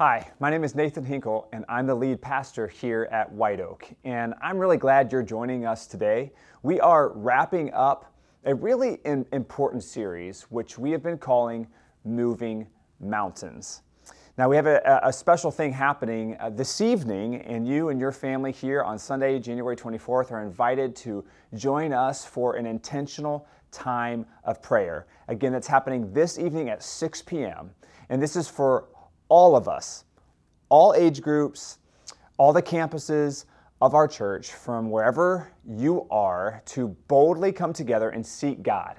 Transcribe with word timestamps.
Hi, 0.00 0.32
my 0.40 0.48
name 0.48 0.64
is 0.64 0.74
Nathan 0.74 1.04
Hinkle, 1.04 1.46
and 1.52 1.62
I'm 1.68 1.86
the 1.86 1.94
lead 1.94 2.22
pastor 2.22 2.66
here 2.66 3.06
at 3.12 3.30
White 3.30 3.60
Oak. 3.60 3.86
And 4.02 4.32
I'm 4.40 4.56
really 4.56 4.78
glad 4.78 5.12
you're 5.12 5.22
joining 5.22 5.66
us 5.66 5.86
today. 5.86 6.32
We 6.62 6.80
are 6.80 7.10
wrapping 7.10 7.74
up 7.74 8.10
a 8.46 8.54
really 8.54 8.98
important 9.04 9.84
series, 9.84 10.44
which 10.44 10.78
we 10.78 10.90
have 10.92 11.02
been 11.02 11.18
calling 11.18 11.66
Moving 12.06 12.66
Mountains. 12.98 13.82
Now, 14.38 14.48
we 14.48 14.56
have 14.56 14.64
a, 14.64 15.00
a 15.02 15.12
special 15.12 15.50
thing 15.50 15.70
happening 15.70 16.34
uh, 16.40 16.48
this 16.48 16.80
evening, 16.80 17.42
and 17.42 17.68
you 17.68 17.90
and 17.90 18.00
your 18.00 18.10
family 18.10 18.52
here 18.52 18.82
on 18.82 18.98
Sunday, 18.98 19.38
January 19.38 19.76
24th, 19.76 20.32
are 20.32 20.42
invited 20.42 20.96
to 20.96 21.26
join 21.56 21.92
us 21.92 22.24
for 22.24 22.56
an 22.56 22.64
intentional 22.64 23.46
time 23.70 24.24
of 24.44 24.62
prayer. 24.62 25.08
Again, 25.28 25.52
that's 25.52 25.66
happening 25.66 26.10
this 26.14 26.38
evening 26.38 26.70
at 26.70 26.82
6 26.82 27.20
p.m., 27.20 27.72
and 28.08 28.22
this 28.22 28.34
is 28.34 28.48
for 28.48 28.86
all 29.30 29.56
of 29.56 29.66
us, 29.66 30.04
all 30.68 30.92
age 30.94 31.22
groups, 31.22 31.78
all 32.36 32.52
the 32.52 32.62
campuses 32.62 33.46
of 33.80 33.94
our 33.94 34.06
church, 34.06 34.52
from 34.52 34.90
wherever 34.90 35.50
you 35.66 36.06
are, 36.10 36.62
to 36.66 36.88
boldly 37.08 37.50
come 37.50 37.72
together 37.72 38.10
and 38.10 38.26
seek 38.26 38.62
God, 38.62 38.96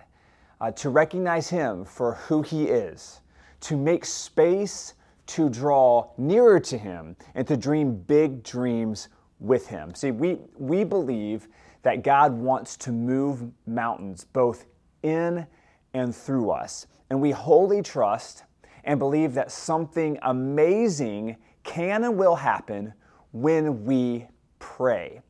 uh, 0.59 0.71
to 0.71 0.89
recognize 0.89 1.49
Him 1.49 1.85
for 1.85 2.15
who 2.15 2.41
He 2.41 2.65
is, 2.65 3.21
to 3.59 3.77
make 3.77 4.05
space 4.05 4.95
to 5.27 5.49
draw 5.49 6.09
nearer 6.17 6.59
to 6.59 6.77
Him, 6.77 7.15
and 7.35 7.47
to 7.47 7.55
dream 7.55 7.95
big 7.95 8.41
dreams 8.43 9.09
with 9.39 9.67
Him. 9.67 9.93
See, 9.93 10.11
we, 10.11 10.39
we 10.57 10.83
believe 10.83 11.47
that 11.83 12.03
God 12.03 12.33
wants 12.33 12.75
to 12.77 12.91
move 12.91 13.43
mountains 13.67 14.23
both 14.23 14.65
in 15.03 15.45
and 15.93 16.15
through 16.15 16.51
us. 16.51 16.87
And 17.09 17.21
we 17.21 17.31
wholly 17.31 17.81
trust 17.81 18.43
and 18.83 18.99
believe 18.99 19.33
that 19.33 19.51
something 19.51 20.17
amazing 20.23 21.37
can 21.63 22.03
and 22.03 22.17
will 22.17 22.35
happen 22.35 22.93
when 23.31 23.85
we 23.85 24.27
pray. 24.59 25.21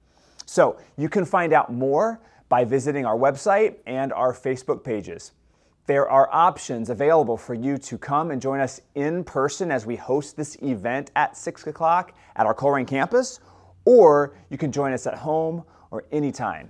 So 0.45 0.77
you 0.97 1.09
can 1.09 1.25
find 1.25 1.53
out 1.53 1.71
more 1.71 2.21
by 2.49 2.65
visiting 2.65 3.05
our 3.05 3.17
website 3.17 3.77
and 3.85 4.11
our 4.11 4.33
Facebook 4.33 4.83
pages. 4.83 5.31
There 5.87 6.09
are 6.09 6.29
options 6.31 6.89
available 6.89 7.37
for 7.37 7.53
you 7.53 7.77
to 7.77 7.97
come 7.97 8.31
and 8.31 8.41
join 8.41 8.59
us 8.59 8.81
in 8.95 9.23
person 9.23 9.71
as 9.71 9.85
we 9.85 9.95
host 9.95 10.37
this 10.37 10.55
event 10.61 11.11
at 11.15 11.35
6 11.35 11.67
o'clock 11.67 12.13
at 12.35 12.45
our 12.45 12.53
Colerain 12.53 12.87
campus, 12.87 13.39
or 13.85 14.35
you 14.49 14.57
can 14.57 14.71
join 14.71 14.93
us 14.93 15.07
at 15.07 15.15
home 15.15 15.63
or 15.89 16.05
anytime. 16.11 16.69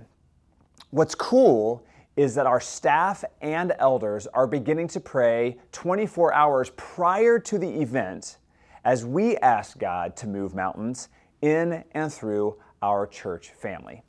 What's 0.90 1.14
cool 1.14 1.84
is 2.16 2.34
that 2.34 2.46
our 2.46 2.60
staff 2.60 3.24
and 3.40 3.72
elders 3.78 4.26
are 4.28 4.46
beginning 4.46 4.88
to 4.88 5.00
pray 5.00 5.56
24 5.72 6.32
hours 6.34 6.70
prior 6.76 7.38
to 7.38 7.58
the 7.58 7.80
event 7.80 8.38
as 8.84 9.04
we 9.04 9.36
ask 9.38 9.78
God 9.78 10.16
to 10.16 10.26
move 10.26 10.54
mountains 10.54 11.08
in 11.40 11.84
and 11.92 12.12
through 12.12 12.56
our 12.82 13.06
church 13.06 13.50
family. 13.50 14.02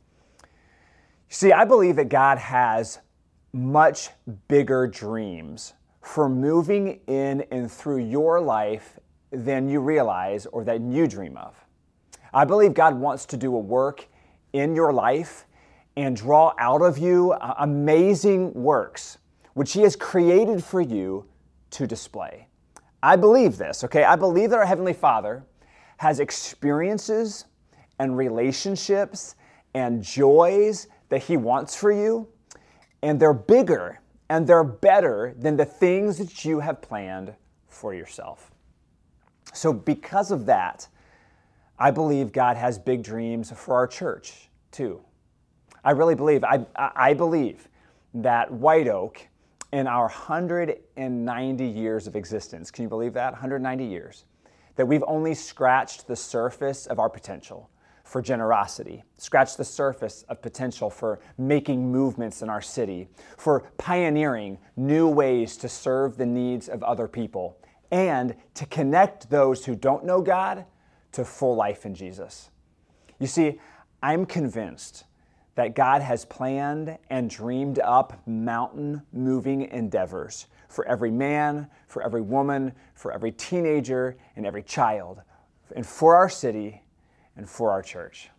See, 1.30 1.52
I 1.52 1.66
believe 1.66 1.96
that 1.96 2.10
God 2.10 2.38
has 2.38 3.00
much 3.54 4.10
bigger 4.48 4.88
dreams 4.88 5.74
for 6.02 6.28
moving 6.28 7.00
in 7.08 7.42
and 7.52 7.72
through 7.72 8.06
your 8.06 8.42
life 8.42 9.00
than 9.32 9.70
you 9.70 9.80
realize 9.80 10.46
or 10.48 10.64
that 10.64 10.82
you 10.82 11.08
dream 11.08 11.38
of. 11.38 11.56
I 12.34 12.46
believe 12.46 12.74
God 12.74 12.96
wants 12.96 13.26
to 13.28 13.38
do 13.38 13.56
a 13.56 13.60
work 13.60 14.08
in 14.52 14.76
your 14.76 14.92
life 14.92 15.46
and 15.96 16.16
draw 16.16 16.54
out 16.58 16.82
of 16.82 16.98
you 16.98 17.32
uh, 17.34 17.56
amazing 17.60 18.54
works 18.54 19.18
which 19.54 19.74
He 19.74 19.82
has 19.82 19.96
created 19.96 20.64
for 20.64 20.82
you 20.82 21.26
to 21.72 21.88
display. 21.88 22.48
I 23.02 23.16
believe 23.16 23.58
this, 23.58 23.84
okay? 23.84 24.04
I 24.04 24.16
believe 24.16 24.50
that 24.50 24.60
our 24.60 24.66
Heavenly 24.66 24.94
Father 24.94 25.46
has 25.98 26.20
experiences 26.20 27.46
and 28.00 28.18
relationships 28.18 29.36
and 29.74 30.04
joys 30.04 30.88
that 31.10 31.24
He 31.24 31.38
wants 31.38 31.76
for 31.76 31.92
you, 31.92 32.28
and 33.02 33.20
they're 33.20 33.34
bigger 33.34 34.00
and 34.30 34.48
they're 34.48 34.64
better 34.64 35.36
than 35.38 35.58
the 35.58 35.66
things 35.66 36.18
that 36.18 36.46
you 36.46 36.60
have 36.60 36.82
planned 36.82 37.36
for 37.68 37.94
yourself. 37.94 38.52
So, 39.54 39.74
because 39.74 40.32
of 40.32 40.46
that, 40.48 40.88
I 41.78 41.92
believe 41.92 42.32
God 42.32 42.58
has 42.58 42.80
big 42.80 43.04
dreams 43.04 43.52
for 43.52 43.76
our 43.76 43.86
church 43.86 44.50
too. 44.72 45.02
I 45.84 45.92
really 45.92 46.16
believe, 46.16 46.44
I, 46.44 46.66
I 46.76 47.14
believe 47.14 47.68
that 48.14 48.52
White 48.52 48.88
Oak, 48.88 49.28
in 49.72 49.88
our 49.88 50.04
190 50.04 51.66
years 51.66 52.08
of 52.08 52.16
existence, 52.16 52.72
can 52.72 52.84
you 52.84 52.90
believe 52.90 53.14
that? 53.14 53.34
190 53.34 53.86
years, 53.86 54.26
that 54.76 54.86
we've 54.86 55.04
only 55.08 55.34
scratched 55.34 56.08
the 56.08 56.16
surface 56.16 56.86
of 56.86 57.00
our 57.00 57.10
potential 57.10 57.70
for 58.04 58.22
generosity, 58.22 59.04
scratched 59.18 59.58
the 59.58 59.64
surface 59.64 60.24
of 60.30 60.42
potential 60.42 60.90
for 60.90 61.20
making 61.38 61.92
movements 61.92 62.42
in 62.42 62.50
our 62.50 62.62
city, 62.62 63.08
for 63.38 63.72
pioneering 63.78 64.58
new 64.76 65.08
ways 65.08 65.58
to 65.58 65.70
serve 65.70 66.18
the 66.18 66.26
needs 66.26 66.70
of 66.70 66.84
other 66.84 67.08
people, 67.08 67.58
and 67.92 68.36
to 68.54 68.66
connect 68.68 69.30
those 69.30 69.66
who 69.66 69.76
don't 69.76 70.06
know 70.06 70.22
God 70.22 70.66
to 71.14 71.24
full 71.24 71.56
life 71.56 71.86
in 71.86 71.96
Jesus. 71.96 72.50
You 73.20 73.28
see, 73.28 73.60
I'm 74.02 74.26
convinced 74.26 75.06
that 75.56 75.76
God 75.76 76.02
has 76.02 76.26
planned 76.26 76.98
and 77.10 77.30
dreamed 77.30 77.80
up 77.80 78.22
mountain 78.26 79.02
moving 79.12 79.64
endeavors 79.70 80.48
for 80.68 80.86
every 80.88 81.12
man, 81.12 81.68
for 81.88 82.02
every 82.04 82.22
woman, 82.22 82.74
for 82.96 83.12
every 83.12 83.32
teenager, 83.32 84.18
and 84.36 84.46
every 84.46 84.64
child, 84.64 85.22
and 85.76 85.86
for 85.86 86.16
our 86.16 86.30
city 86.30 86.82
and 87.36 87.48
for 87.48 87.72
our 87.72 87.82
church. 87.82 88.30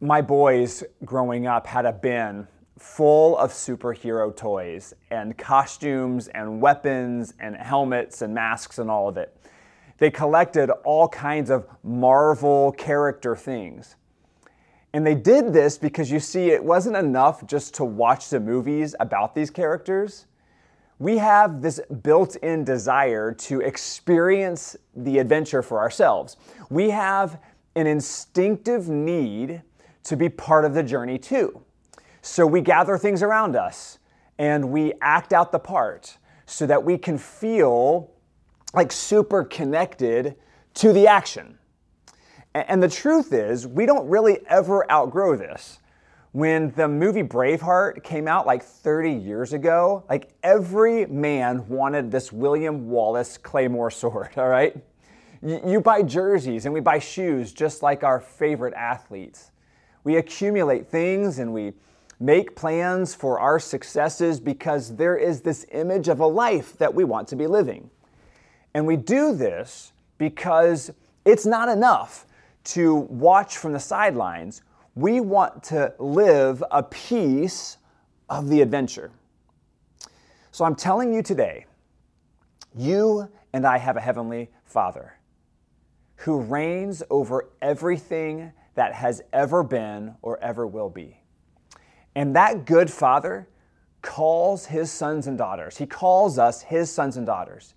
My 0.00 0.20
boys 0.20 0.84
growing 1.04 1.46
up 1.46 1.66
had 1.66 1.86
a 1.86 1.92
bin 1.92 2.48
full 2.78 3.38
of 3.38 3.52
superhero 3.52 4.34
toys 4.34 4.92
and 5.10 5.38
costumes 5.38 6.28
and 6.28 6.60
weapons 6.60 7.32
and 7.38 7.56
helmets 7.56 8.22
and 8.22 8.34
masks 8.34 8.78
and 8.78 8.90
all 8.90 9.08
of 9.08 9.16
it. 9.16 9.36
They 9.98 10.10
collected 10.10 10.70
all 10.84 11.08
kinds 11.08 11.48
of 11.48 11.66
Marvel 11.84 12.72
character 12.72 13.36
things. 13.36 13.94
And 14.92 15.06
they 15.06 15.14
did 15.14 15.52
this 15.52 15.78
because 15.78 16.10
you 16.10 16.20
see, 16.20 16.50
it 16.50 16.62
wasn't 16.62 16.96
enough 16.96 17.46
just 17.46 17.74
to 17.74 17.84
watch 17.84 18.28
the 18.28 18.40
movies 18.40 18.94
about 19.00 19.34
these 19.34 19.50
characters. 19.50 20.26
We 20.98 21.18
have 21.18 21.62
this 21.62 21.80
built 22.02 22.36
in 22.36 22.64
desire 22.64 23.32
to 23.32 23.60
experience 23.60 24.76
the 24.94 25.18
adventure 25.18 25.62
for 25.62 25.80
ourselves. 25.80 26.36
We 26.68 26.90
have 26.90 27.40
an 27.74 27.86
instinctive 27.86 28.88
need 28.88 29.62
to 30.04 30.16
be 30.16 30.28
part 30.28 30.64
of 30.64 30.74
the 30.74 30.82
journey 30.82 31.18
too. 31.18 31.62
So 32.20 32.46
we 32.46 32.60
gather 32.60 32.98
things 32.98 33.22
around 33.22 33.56
us 33.56 33.98
and 34.38 34.70
we 34.70 34.92
act 35.00 35.32
out 35.32 35.52
the 35.52 35.58
part 35.58 36.18
so 36.46 36.66
that 36.66 36.84
we 36.84 36.98
can 36.98 37.16
feel 37.16 38.10
like 38.74 38.92
super 38.92 39.44
connected 39.44 40.36
to 40.74 40.92
the 40.92 41.06
action. 41.06 41.58
And 42.54 42.82
the 42.82 42.88
truth 42.88 43.32
is, 43.32 43.66
we 43.66 43.86
don't 43.86 44.08
really 44.08 44.40
ever 44.46 44.90
outgrow 44.90 45.36
this. 45.36 45.78
When 46.32 46.70
the 46.72 46.88
movie 46.88 47.22
Braveheart 47.22 48.04
came 48.04 48.26
out 48.26 48.46
like 48.46 48.62
30 48.62 49.12
years 49.12 49.52
ago, 49.52 50.04
like 50.08 50.30
every 50.42 51.06
man 51.06 51.66
wanted 51.68 52.10
this 52.10 52.32
William 52.32 52.88
Wallace 52.88 53.38
Claymore 53.38 53.90
sword, 53.90 54.30
all 54.36 54.48
right? 54.48 54.76
You 55.42 55.80
buy 55.80 56.02
jerseys 56.02 56.66
and 56.66 56.72
we 56.72 56.80
buy 56.80 56.98
shoes 57.00 57.52
just 57.52 57.82
like 57.82 58.04
our 58.04 58.20
favorite 58.20 58.74
athletes. 58.74 59.50
We 60.04 60.16
accumulate 60.16 60.88
things 60.88 61.38
and 61.38 61.52
we 61.52 61.72
make 62.20 62.54
plans 62.54 63.14
for 63.14 63.40
our 63.40 63.58
successes 63.58 64.38
because 64.38 64.96
there 64.96 65.16
is 65.16 65.40
this 65.40 65.66
image 65.72 66.08
of 66.08 66.20
a 66.20 66.26
life 66.26 66.78
that 66.78 66.94
we 66.94 67.02
want 67.02 67.28
to 67.28 67.36
be 67.36 67.46
living. 67.46 67.90
And 68.74 68.86
we 68.86 68.96
do 68.96 69.34
this 69.34 69.92
because 70.18 70.92
it's 71.24 71.44
not 71.44 71.68
enough 71.68 72.26
to 72.64 72.94
watch 72.94 73.56
from 73.56 73.72
the 73.72 73.80
sidelines. 73.80 74.62
We 74.94 75.20
want 75.20 75.62
to 75.64 75.94
live 75.98 76.62
a 76.70 76.82
piece 76.82 77.78
of 78.28 78.48
the 78.48 78.62
adventure. 78.62 79.10
So 80.50 80.64
I'm 80.64 80.74
telling 80.74 81.12
you 81.12 81.22
today, 81.22 81.66
you 82.76 83.28
and 83.52 83.66
I 83.66 83.78
have 83.78 83.96
a 83.96 84.00
heavenly 84.00 84.50
Father 84.64 85.18
who 86.16 86.40
reigns 86.40 87.02
over 87.10 87.50
everything 87.60 88.52
that 88.74 88.94
has 88.94 89.22
ever 89.32 89.62
been 89.62 90.14
or 90.22 90.38
ever 90.42 90.66
will 90.66 90.90
be. 90.90 91.18
And 92.14 92.36
that 92.36 92.64
good 92.64 92.90
Father 92.90 93.48
calls 94.02 94.66
his 94.66 94.90
sons 94.90 95.26
and 95.26 95.38
daughters. 95.38 95.76
He 95.76 95.86
calls 95.86 96.38
us 96.38 96.62
his 96.62 96.92
sons 96.92 97.16
and 97.16 97.26
daughters. 97.26 97.74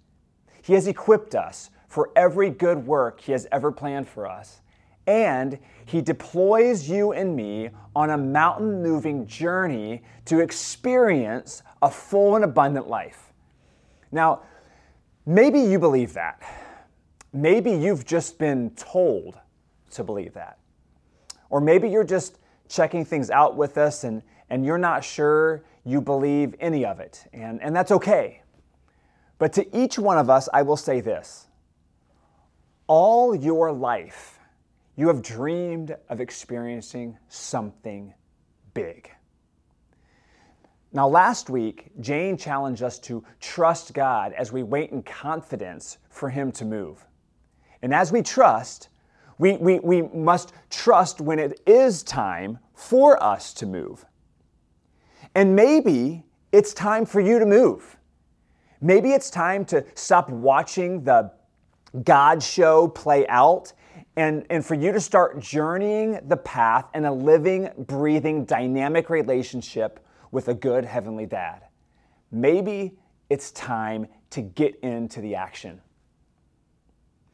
He 0.62 0.74
has 0.74 0.88
equipped 0.88 1.36
us 1.36 1.70
for 1.88 2.12
every 2.16 2.50
good 2.50 2.86
work 2.86 3.22
he 3.22 3.32
has 3.32 3.48
ever 3.52 3.72
planned 3.72 4.08
for 4.08 4.28
us 4.28 4.62
and 5.07 5.60
He 5.86 6.02
deploys 6.02 6.90
you 6.90 7.12
and 7.13 7.36
me 7.36 7.69
on 7.96 8.10
a 8.10 8.18
mountain 8.18 8.81
moving 8.81 9.25
journey 9.28 10.04
to 10.25 10.40
experience 10.40 11.63
a 11.81 11.90
full 11.90 12.36
and 12.36 12.44
abundant 12.44 12.88
life. 12.88 13.34
Now, 14.12 14.42
maybe 15.25 15.60
you 15.60 15.80
believe 15.80 16.13
that. 16.13 16.42
maybe 17.34 17.72
you've 17.72 18.06
just 18.06 18.40
been 18.40 18.69
told 18.72 19.38
to 19.92 20.04
believe 20.04 20.34
that. 20.34 20.57
Or 21.50 21.60
maybe 21.62 21.90
you're 21.90 22.04
just 22.06 22.40
checking 22.69 23.06
things 23.06 23.30
out 23.30 23.56
with 23.56 23.78
us 23.78 24.04
and, 24.06 24.22
and 24.50 24.66
you're 24.66 24.78
not 24.78 25.04
sure 25.04 25.63
you 25.84 26.01
believe 26.01 26.56
any 26.60 26.86
of 26.86 27.00
it. 27.00 27.28
And, 27.34 27.62
and 27.62 27.75
that's 27.75 27.92
okay. 27.92 28.42
But 29.38 29.54
to 29.54 29.78
each 29.78 30.00
one 30.00 30.18
of 30.18 30.30
us, 30.30 30.48
I 30.54 30.62
will 30.62 30.78
say 30.78 31.01
this 31.01 31.48
all 32.88 33.36
your 33.36 33.72
life, 33.72 34.35
you 34.96 35.08
have 35.08 35.22
dreamed 35.22 35.96
of 36.10 36.22
experiencing 36.22 37.18
something 37.28 38.14
big. 38.74 39.12
Now, 40.94 41.10
last 41.10 41.50
week, 41.50 41.92
Jane 42.00 42.38
challenged 42.38 42.82
us 42.82 43.00
to 43.00 43.24
trust 43.42 43.94
God 43.94 44.32
as 44.34 44.54
we 44.54 44.64
wait 44.64 44.92
in 44.92 45.04
confidence 45.04 45.98
for 46.10 46.30
Him 46.30 46.52
to 46.54 46.66
move. 46.66 47.06
And 47.82 47.94
as 47.94 48.14
we 48.14 48.22
trust, 48.22 48.88
we, 49.38 49.58
we, 49.58 49.80
we 49.80 50.04
must 50.04 50.54
trust 50.70 51.20
when 51.20 51.40
it 51.40 51.60
is 51.66 52.02
time 52.04 52.60
for 52.74 53.22
us 53.22 53.54
to 53.56 53.66
move. 53.66 54.06
And 55.36 55.54
maybe 55.54 56.24
it's 56.54 56.74
time 56.74 57.06
for 57.06 57.20
you 57.20 57.40
to 57.40 57.46
move. 57.46 57.98
Maybe 58.80 59.12
it's 59.12 59.30
time 59.30 59.66
to 59.66 59.86
stop 59.96 60.30
watching 60.30 61.04
the 61.04 61.32
God 62.04 62.42
show 62.42 62.88
play 62.88 63.28
out 63.28 63.74
and, 64.18 64.46
and 64.50 64.66
for 64.66 64.76
you 64.76 64.92
to 64.92 65.00
start 65.00 65.40
journeying 65.40 66.20
the 66.28 66.38
path 66.38 66.86
in 66.94 67.06
a 67.06 67.14
living, 67.14 67.70
breathing, 67.78 68.46
dynamic 68.46 69.10
relationship 69.10 70.00
with 70.32 70.48
a 70.48 70.54
good 70.54 70.86
heavenly 70.86 71.26
dad. 71.26 71.64
Maybe 72.32 72.98
it's 73.30 73.52
time 73.52 74.08
to 74.32 74.42
get 74.42 74.80
into 74.82 75.22
the 75.22 75.36
action. 75.36 75.82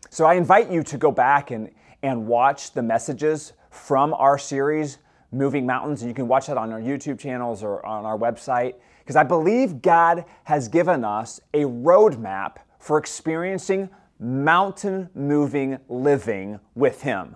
So 0.10 0.26
I 0.26 0.34
invite 0.34 0.72
you 0.72 0.84
to 0.84 0.98
go 0.98 1.12
back 1.12 1.52
and, 1.52 1.70
and 2.04 2.28
watch 2.28 2.74
the 2.74 2.82
messages 2.82 3.54
from 3.70 4.14
our 4.14 4.38
series, 4.38 4.98
Moving 5.32 5.66
Mountains. 5.66 6.02
And 6.02 6.10
you 6.10 6.16
can 6.16 6.28
watch 6.28 6.48
that 6.48 6.58
on 6.58 6.72
our 6.72 6.82
YouTube 6.82 7.20
channels 7.20 7.64
or 7.64 7.86
on 7.86 8.06
our 8.06 8.18
website. 8.18 8.76
Because 9.00 9.16
I 9.16 9.24
believe 9.24 9.82
God 9.82 10.26
has 10.44 10.68
given 10.68 11.06
us 11.06 11.40
a 11.54 11.62
roadmap 11.62 12.58
for 12.80 12.98
experiencing 12.98 13.90
mountain 14.22 15.10
moving 15.14 15.80
living 15.90 16.60
with 16.76 17.02
Him. 17.02 17.36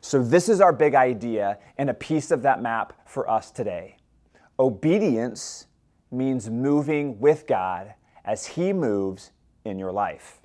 So, 0.00 0.22
this 0.22 0.48
is 0.48 0.60
our 0.60 0.72
big 0.72 0.94
idea 0.94 1.58
and 1.78 1.88
a 1.88 1.94
piece 1.94 2.30
of 2.30 2.42
that 2.42 2.60
map 2.60 2.92
for 3.06 3.30
us 3.30 3.50
today. 3.50 3.96
Obedience 4.58 5.66
means 6.10 6.50
moving 6.50 7.20
with 7.20 7.46
God 7.46 7.94
as 8.24 8.46
He 8.46 8.72
moves 8.72 9.30
in 9.64 9.78
your 9.78 9.92
life. 9.92 10.40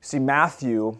See, 0.00 0.18
Matthew 0.18 0.98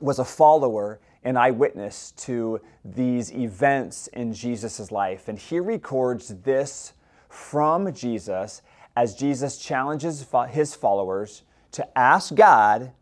was 0.00 0.18
a 0.18 0.24
follower 0.24 1.00
and 1.26 1.36
eyewitness 1.36 2.12
to 2.12 2.60
these 2.84 3.32
events 3.34 4.06
in 4.08 4.32
Jesus' 4.32 4.92
life. 4.92 5.26
And 5.26 5.36
he 5.36 5.58
records 5.58 6.28
this 6.42 6.92
from 7.28 7.92
Jesus 7.92 8.62
as 8.96 9.16
Jesus 9.16 9.58
challenges 9.58 10.24
his 10.50 10.74
followers 10.74 11.42
to 11.76 11.98
ask 11.98 12.34
God 12.34 12.92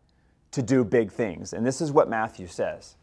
to 0.51 0.61
do 0.61 0.83
big 0.83 1.11
things. 1.11 1.53
And 1.53 1.65
this 1.65 1.81
is 1.81 1.91
what 1.91 2.09
Matthew 2.09 2.47
says. 2.47 2.95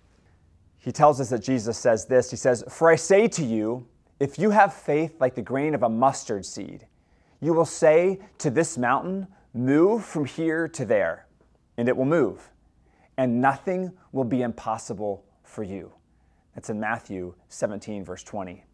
He 0.78 0.92
tells 0.92 1.20
us 1.20 1.30
that 1.30 1.42
Jesus 1.42 1.78
says 1.78 2.06
this 2.06 2.30
He 2.30 2.36
says, 2.36 2.64
For 2.68 2.90
I 2.90 2.96
say 2.96 3.26
to 3.28 3.44
you, 3.44 3.86
if 4.20 4.38
you 4.38 4.50
have 4.50 4.72
faith 4.74 5.20
like 5.20 5.34
the 5.34 5.42
grain 5.42 5.74
of 5.74 5.82
a 5.82 5.88
mustard 5.88 6.46
seed, 6.46 6.86
you 7.40 7.52
will 7.54 7.64
say 7.64 8.20
to 8.38 8.50
this 8.50 8.78
mountain, 8.78 9.26
Move 9.54 10.04
from 10.04 10.24
here 10.24 10.68
to 10.68 10.84
there 10.84 11.26
and 11.76 11.88
it 11.88 11.96
will 11.96 12.04
move, 12.04 12.50
and 13.16 13.40
nothing 13.40 13.92
will 14.12 14.24
be 14.24 14.42
impossible 14.42 15.24
for 15.42 15.62
you. 15.62 15.92
That's 16.54 16.70
in 16.70 16.78
Matthew 16.78 17.34
17, 17.48 18.04
verse 18.04 18.22
20. 18.22 18.64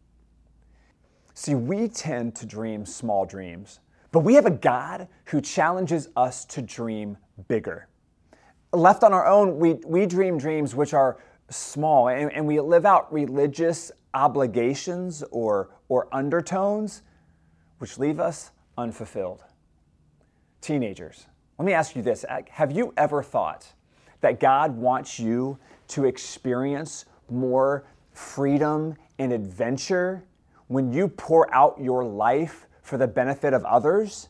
See, 1.34 1.54
we 1.54 1.88
tend 1.88 2.34
to 2.36 2.46
dream 2.46 2.84
small 2.84 3.24
dreams, 3.24 3.80
but 4.12 4.20
we 4.20 4.34
have 4.34 4.46
a 4.46 4.50
God 4.50 5.08
who 5.26 5.40
challenges 5.40 6.08
us 6.16 6.44
to 6.46 6.62
dream 6.62 7.18
bigger. 7.46 7.88
Left 8.72 9.02
on 9.02 9.12
our 9.12 9.26
own, 9.26 9.58
we, 9.58 9.74
we 9.86 10.06
dream 10.06 10.38
dreams 10.38 10.74
which 10.74 10.94
are 10.94 11.18
small 11.50 12.08
and, 12.08 12.32
and 12.32 12.46
we 12.46 12.60
live 12.60 12.84
out 12.84 13.12
religious 13.12 13.90
obligations 14.14 15.22
or, 15.30 15.70
or 15.88 16.08
undertones 16.12 17.02
which 17.78 17.98
leave 17.98 18.20
us 18.20 18.50
unfulfilled. 18.76 19.44
Teenagers, 20.60 21.26
let 21.58 21.66
me 21.66 21.72
ask 21.72 21.94
you 21.94 22.02
this 22.02 22.24
uh, 22.28 22.40
Have 22.50 22.72
you 22.72 22.92
ever 22.96 23.22
thought 23.22 23.72
that 24.20 24.40
God 24.40 24.76
wants 24.76 25.18
you 25.18 25.58
to 25.88 26.04
experience 26.04 27.04
more 27.30 27.84
freedom 28.12 28.96
and 29.18 29.32
adventure 29.32 30.24
when 30.66 30.92
you 30.92 31.08
pour 31.08 31.52
out 31.54 31.80
your 31.80 32.04
life 32.04 32.67
for 32.88 32.96
the 32.96 33.06
benefit 33.06 33.52
of 33.52 33.64
others 33.64 34.28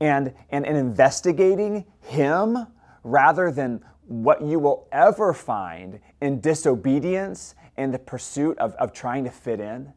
and, 0.00 0.34
and, 0.50 0.66
and 0.66 0.76
investigating 0.76 1.86
Him 2.00 2.66
rather 3.02 3.50
than 3.50 3.82
what 4.06 4.42
you 4.42 4.58
will 4.58 4.88
ever 4.92 5.32
find 5.32 6.00
in 6.20 6.40
disobedience 6.40 7.54
and 7.76 7.92
the 7.94 7.98
pursuit 7.98 8.58
of, 8.58 8.74
of 8.74 8.92
trying 8.92 9.24
to 9.24 9.30
fit 9.30 9.60
in? 9.60 9.92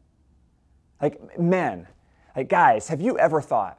Like, 1.00 1.38
men, 1.38 1.86
like, 2.36 2.48
guys, 2.48 2.88
have 2.88 3.00
you 3.00 3.18
ever 3.18 3.40
thought 3.40 3.78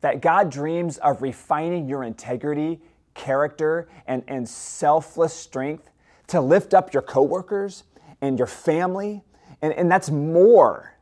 that 0.00 0.22
God 0.22 0.50
dreams 0.50 0.98
of 0.98 1.22
refining 1.22 1.88
your 1.88 2.04
integrity, 2.04 2.80
character, 3.14 3.88
and, 4.06 4.22
and 4.28 4.48
selfless 4.48 5.34
strength 5.34 5.90
to 6.28 6.40
lift 6.40 6.74
up 6.74 6.94
your 6.94 7.02
coworkers 7.02 7.84
and 8.20 8.38
your 8.38 8.46
family. 8.46 9.24
And, 9.62 9.72
and 9.72 9.90
that's 9.90 10.10
more 10.10 10.94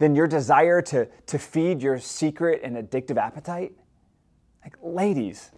than 0.00 0.16
your 0.16 0.26
desire 0.26 0.82
to, 0.82 1.06
to 1.26 1.38
feed 1.38 1.80
your 1.80 2.00
secret 2.00 2.62
and 2.64 2.76
addictive 2.76 3.16
appetite. 3.16 3.72
Like, 4.64 4.76
ladies, 4.82 5.52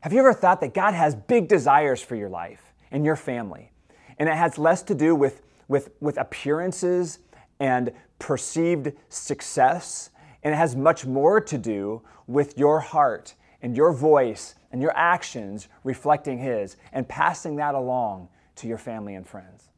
have 0.00 0.14
you 0.14 0.20
ever 0.20 0.32
thought 0.32 0.62
that 0.62 0.72
God 0.72 0.94
has 0.94 1.14
big 1.14 1.46
desires 1.46 2.00
for 2.00 2.16
your 2.16 2.30
life 2.30 2.72
and 2.90 3.04
your 3.04 3.16
family? 3.16 3.70
And 4.18 4.30
it 4.30 4.34
has 4.34 4.56
less 4.56 4.82
to 4.84 4.94
do 4.94 5.14
with, 5.14 5.42
with, 5.68 5.90
with 6.00 6.16
appearances 6.16 7.18
and 7.58 7.92
perceived 8.18 8.92
success 9.10 10.08
and 10.42 10.54
it 10.54 10.56
has 10.56 10.74
much 10.74 11.04
more 11.06 11.40
to 11.40 11.58
do 11.58 12.02
with 12.26 12.56
your 12.58 12.80
heart 12.80 13.34
and 13.62 13.76
your 13.76 13.92
voice 13.92 14.54
and 14.72 14.80
your 14.80 14.96
actions 14.96 15.68
reflecting 15.84 16.38
His 16.38 16.76
and 16.92 17.06
passing 17.06 17.56
that 17.56 17.74
along 17.74 18.28
to 18.56 18.66
your 18.66 18.78
family 18.78 19.14
and 19.14 19.26
friends. 19.26 19.68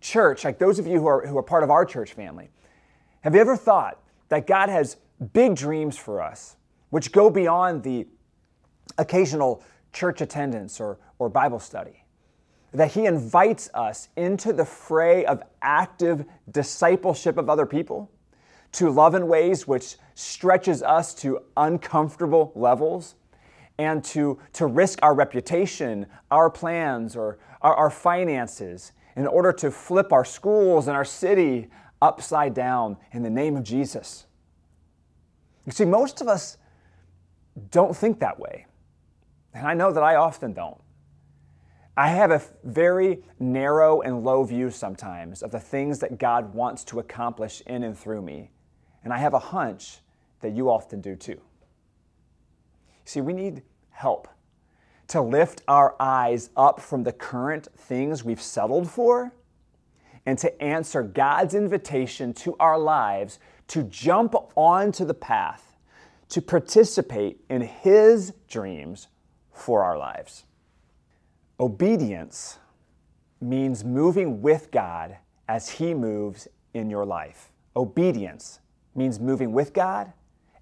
Church, 0.00 0.44
like 0.44 0.58
those 0.58 0.78
of 0.78 0.86
you 0.86 1.00
who 1.00 1.06
are, 1.06 1.26
who 1.26 1.36
are 1.36 1.42
part 1.42 1.62
of 1.62 1.70
our 1.70 1.84
church 1.84 2.12
family, 2.12 2.50
have 3.22 3.34
you 3.34 3.40
ever 3.40 3.56
thought 3.56 4.02
that 4.28 4.46
God 4.46 4.68
has 4.68 4.96
big 5.32 5.54
dreams 5.54 5.96
for 5.96 6.22
us, 6.22 6.56
which 6.90 7.12
go 7.12 7.30
beyond 7.30 7.82
the 7.82 8.06
occasional 8.98 9.62
church 9.92 10.20
attendance 10.20 10.80
or, 10.80 10.98
or 11.18 11.28
Bible 11.28 11.58
study? 11.58 12.04
That 12.72 12.92
He 12.92 13.06
invites 13.06 13.68
us 13.74 14.08
into 14.16 14.52
the 14.52 14.64
fray 14.64 15.24
of 15.24 15.42
active 15.60 16.24
discipleship 16.50 17.36
of 17.36 17.50
other 17.50 17.66
people? 17.66 18.10
to 18.72 18.90
love 18.90 19.14
in 19.14 19.26
ways 19.26 19.66
which 19.66 19.96
stretches 20.14 20.82
us 20.82 21.14
to 21.14 21.40
uncomfortable 21.56 22.52
levels 22.54 23.16
and 23.78 24.04
to, 24.04 24.38
to 24.52 24.66
risk 24.66 24.98
our 25.02 25.14
reputation, 25.14 26.06
our 26.30 26.50
plans, 26.50 27.16
or 27.16 27.38
our, 27.62 27.74
our 27.74 27.90
finances 27.90 28.92
in 29.16 29.26
order 29.26 29.52
to 29.52 29.70
flip 29.70 30.12
our 30.12 30.24
schools 30.24 30.86
and 30.86 30.96
our 30.96 31.04
city 31.04 31.68
upside 32.02 32.54
down 32.54 32.96
in 33.12 33.22
the 33.22 33.30
name 33.30 33.56
of 33.56 33.62
Jesus. 33.62 34.26
You 35.66 35.72
see, 35.72 35.84
most 35.84 36.20
of 36.20 36.28
us 36.28 36.56
don't 37.70 37.96
think 37.96 38.20
that 38.20 38.38
way. 38.38 38.66
And 39.52 39.66
I 39.66 39.74
know 39.74 39.92
that 39.92 40.02
I 40.02 40.16
often 40.16 40.52
don't. 40.52 40.80
I 41.96 42.08
have 42.08 42.30
a 42.30 42.40
very 42.64 43.22
narrow 43.38 44.00
and 44.00 44.24
low 44.24 44.44
view 44.44 44.70
sometimes 44.70 45.42
of 45.42 45.50
the 45.50 45.60
things 45.60 45.98
that 45.98 46.18
God 46.18 46.54
wants 46.54 46.84
to 46.84 46.98
accomplish 46.98 47.62
in 47.66 47.82
and 47.82 47.98
through 47.98 48.22
me. 48.22 48.50
And 49.04 49.12
I 49.12 49.18
have 49.18 49.34
a 49.34 49.38
hunch 49.38 49.98
that 50.40 50.52
you 50.52 50.70
often 50.70 51.00
do 51.00 51.16
too. 51.16 51.40
See, 53.04 53.20
we 53.20 53.32
need 53.32 53.62
help 53.90 54.28
to 55.08 55.20
lift 55.20 55.62
our 55.66 55.96
eyes 55.98 56.50
up 56.56 56.80
from 56.80 57.02
the 57.02 57.12
current 57.12 57.68
things 57.76 58.24
we've 58.24 58.40
settled 58.40 58.88
for 58.88 59.32
and 60.26 60.38
to 60.38 60.62
answer 60.62 61.02
God's 61.02 61.54
invitation 61.54 62.32
to 62.34 62.56
our 62.60 62.78
lives 62.78 63.38
to 63.68 63.82
jump 63.84 64.34
onto 64.56 65.04
the 65.04 65.14
path 65.14 65.76
to 66.30 66.40
participate 66.40 67.40
in 67.48 67.60
His 67.60 68.32
dreams 68.48 69.08
for 69.52 69.82
our 69.82 69.98
lives. 69.98 70.44
Obedience 71.58 72.58
means 73.40 73.84
moving 73.84 74.40
with 74.40 74.70
God 74.70 75.16
as 75.48 75.68
He 75.68 75.92
moves 75.92 76.48
in 76.72 76.88
your 76.88 77.04
life. 77.04 77.50
Obedience 77.76 78.60
means 78.94 79.18
moving 79.18 79.52
with 79.52 79.72
God 79.72 80.12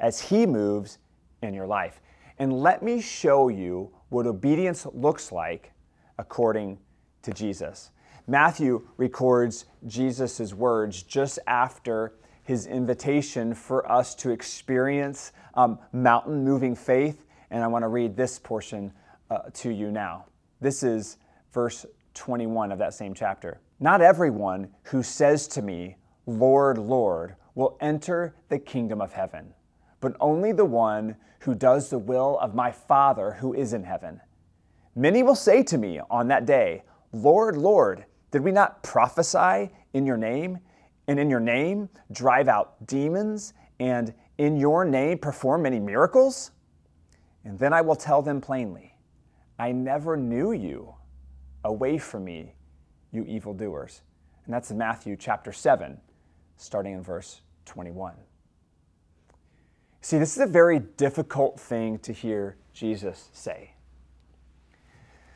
as 0.00 0.20
He 0.20 0.46
moves 0.46 0.98
in 1.42 1.54
your 1.54 1.66
life. 1.66 2.00
and 2.38 2.52
let 2.52 2.82
me 2.82 3.00
show 3.00 3.48
you 3.48 3.90
what 4.10 4.26
obedience 4.26 4.86
looks 4.94 5.32
like 5.32 5.72
according 6.18 6.78
to 7.22 7.32
Jesus. 7.32 7.90
Matthew 8.30 8.87
records 8.99 9.64
Jesus' 9.87 10.52
words 10.52 11.02
just 11.02 11.38
after 11.47 12.12
his 12.42 12.66
invitation 12.66 13.54
for 13.54 13.90
us 13.90 14.14
to 14.16 14.30
experience 14.30 15.32
um, 15.54 15.78
mountain 15.92 16.44
moving 16.44 16.76
faith. 16.76 17.25
And 17.50 17.64
I 17.64 17.66
want 17.68 17.85
to 17.85 17.88
read 17.88 18.18
this 18.18 18.38
portion 18.38 18.92
uh, 19.30 19.38
to 19.54 19.70
you 19.70 19.90
now. 19.90 20.26
This 20.61 20.82
is 20.82 21.16
verse 21.54 21.87
21 22.12 22.70
of 22.70 22.78
that 22.78 22.92
same 22.92 23.14
chapter. 23.14 23.62
Not 23.80 24.02
everyone 24.02 24.68
who 24.82 25.02
says 25.02 25.49
to 25.49 25.62
me, 25.62 25.97
Lord, 26.26 26.76
Lord, 26.76 27.35
will 27.54 27.78
enter 27.80 28.35
the 28.50 28.58
kingdom 28.58 29.00
of 29.00 29.14
heaven, 29.14 29.54
but 30.00 30.14
only 30.20 30.52
the 30.52 30.66
one 30.66 31.16
who 31.40 31.54
does 31.54 31.88
the 31.88 31.99
will 31.99 32.38
of 32.40 32.54
my 32.54 32.73
Father 32.73 33.32
who 33.40 33.54
is 33.54 33.73
in 33.73 33.85
heaven. 33.85 34.20
Many 34.94 35.23
will 35.23 35.35
say 35.35 35.62
to 35.62 35.78
me 35.78 36.00
on 36.11 36.28
that 36.28 36.44
day, 36.44 36.82
Lord, 37.12 37.56
Lord, 37.56 38.04
did 38.30 38.42
we 38.42 38.52
not 38.52 38.82
prophesy 38.82 39.70
in 39.92 40.06
your 40.06 40.16
name? 40.16 40.58
And 41.06 41.18
in 41.18 41.30
your 41.30 41.40
name 41.40 41.88
drive 42.12 42.49
out 42.49 42.87
demons? 42.87 43.54
And 43.80 44.12
in 44.37 44.56
your 44.56 44.85
name 44.85 45.18
perform 45.18 45.62
many 45.62 45.80
miracles? 45.80 46.50
And 47.44 47.58
then 47.58 47.73
I 47.73 47.80
will 47.80 47.97
tell 47.97 48.20
them 48.20 48.40
plainly, 48.40 48.94
I 49.58 49.73
never 49.73 50.16
knew 50.16 50.52
you. 50.52 50.94
Away 51.64 51.99
from 51.99 52.25
me, 52.25 52.54
you 53.11 53.25
evildoers. 53.25 54.02
And 54.44 54.54
that's 54.54 54.70
in 54.70 54.78
Matthew 54.78 55.16
chapter 55.16 55.52
7, 55.52 56.00
starting 56.56 56.92
in 56.92 57.02
verse 57.02 57.40
21. 57.64 58.14
See, 60.00 60.18
this 60.18 60.37
is 60.37 60.42
a 60.42 60.47
very 60.47 60.78
difficult 60.78 61.58
thing 61.58 61.99
to 62.00 62.12
hear 62.12 62.56
Jesus 62.73 63.28
say. 63.32 63.75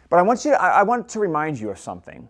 But 0.08 0.18
I 0.18 0.22
want, 0.22 0.44
you 0.44 0.52
to, 0.52 0.62
I 0.62 0.82
want 0.82 1.08
to 1.10 1.18
remind 1.18 1.58
you 1.58 1.70
of 1.70 1.78
something. 1.78 2.28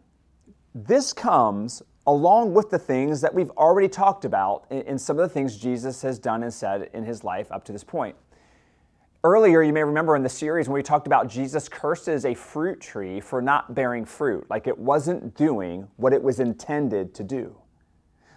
This 0.75 1.12
comes 1.12 1.83
along 2.07 2.55
with 2.55 2.71
the 2.71 2.79
things 2.79 3.21
that 3.21 3.35
we've 3.35 3.50
already 3.50 3.88
talked 3.88 4.25
about 4.25 4.64
in 4.71 4.99
some 4.99 5.19
of 5.19 5.29
the 5.29 5.33
things 5.33 5.57
Jesus 5.57 6.02
has 6.02 6.19
done 6.19 6.43
and 6.43 6.52
said 6.52 6.91
in 6.95 7.05
his 7.05 7.23
life 7.23 7.52
up 7.52 7.64
to 7.67 7.73
this 7.73 7.85
point. 7.85 8.17
Earlier, 9.25 9.62
you 9.62 9.73
may 9.73 9.85
remember 9.85 10.17
in 10.17 10.25
the 10.25 10.29
series 10.29 10.69
when 10.69 10.75
we 10.75 10.83
talked 10.83 11.07
about 11.07 11.29
Jesus 11.29 11.69
curses 11.69 12.25
a 12.25 12.35
fruit 12.35 12.81
tree 12.81 13.21
for 13.21 13.41
not 13.41 13.73
bearing 13.73 14.05
fruit, 14.05 14.47
like 14.50 14.67
it 14.67 14.76
wasn't 14.76 15.37
doing 15.37 15.87
what 15.97 16.12
it 16.12 16.21
was 16.21 16.41
intended 16.41 17.14
to 17.14 17.23
do. 17.23 17.57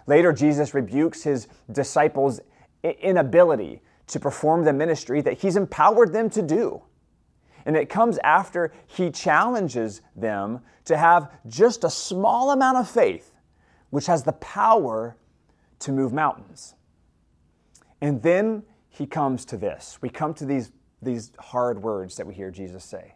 Later, 0.06 0.32
Jesus 0.32 0.74
rebukes 0.74 1.24
his 1.24 1.48
disciples' 1.72 2.40
inability 2.84 3.82
to 4.06 4.20
perform 4.20 4.64
the 4.64 4.72
ministry 4.72 5.20
that 5.22 5.38
he's 5.38 5.56
empowered 5.56 6.12
them 6.12 6.30
to 6.30 6.42
do. 6.42 6.82
And 7.66 7.76
it 7.76 7.90
comes 7.90 8.18
after 8.22 8.72
he 8.86 9.10
challenges 9.10 10.00
them 10.14 10.60
to 10.84 10.96
have 10.96 11.32
just 11.48 11.82
a 11.82 11.90
small 11.90 12.52
amount 12.52 12.78
of 12.78 12.88
faith, 12.88 13.32
which 13.90 14.06
has 14.06 14.22
the 14.22 14.32
power 14.34 15.16
to 15.80 15.92
move 15.92 16.12
mountains. 16.12 16.74
And 18.00 18.22
then 18.22 18.62
he 18.88 19.04
comes 19.04 19.44
to 19.46 19.56
this. 19.56 19.98
We 20.00 20.08
come 20.08 20.32
to 20.34 20.46
these, 20.46 20.70
these 21.02 21.32
hard 21.38 21.82
words 21.82 22.16
that 22.16 22.26
we 22.26 22.34
hear 22.34 22.52
Jesus 22.52 22.84
say. 22.84 23.14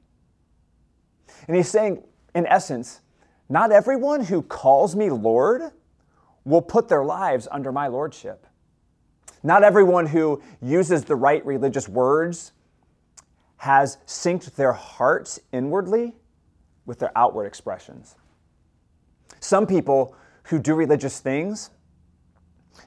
And 1.46 1.56
he's 1.56 1.68
saying, 1.68 2.02
in 2.34 2.44
essence, 2.46 3.00
not 3.48 3.70
everyone 3.70 4.24
who 4.24 4.42
calls 4.42 4.96
me 4.96 5.10
Lord 5.10 5.62
will 6.44 6.62
put 6.62 6.88
their 6.88 7.04
lives 7.04 7.46
under 7.52 7.70
my 7.70 7.86
lordship. 7.86 8.46
Not 9.44 9.62
everyone 9.62 10.06
who 10.06 10.42
uses 10.60 11.04
the 11.04 11.16
right 11.16 11.44
religious 11.46 11.88
words 11.88 12.52
has 13.60 13.98
synced 14.06 14.54
their 14.54 14.72
hearts 14.72 15.38
inwardly 15.52 16.14
with 16.86 16.98
their 16.98 17.12
outward 17.14 17.44
expressions. 17.44 18.14
Some 19.38 19.66
people 19.66 20.16
who 20.44 20.58
do 20.58 20.74
religious 20.74 21.20
things 21.20 21.68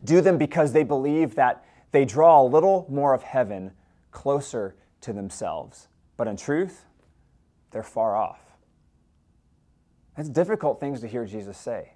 do 0.03 0.19
them 0.19 0.39
because 0.39 0.73
they 0.73 0.83
believe 0.83 1.35
that 1.35 1.63
they 1.91 2.05
draw 2.05 2.41
a 2.41 2.47
little 2.47 2.87
more 2.89 3.13
of 3.13 3.21
heaven 3.21 3.71
closer 4.09 4.75
to 5.01 5.13
themselves. 5.13 5.89
But 6.17 6.27
in 6.27 6.37
truth, 6.37 6.85
they're 7.69 7.83
far 7.83 8.15
off. 8.15 8.41
It's 10.17 10.27
difficult 10.27 10.79
things 10.79 11.01
to 11.01 11.07
hear 11.07 11.27
Jesus 11.27 11.55
say. 11.55 11.93